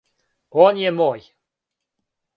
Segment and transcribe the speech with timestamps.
[0.63, 1.29] Он је мој?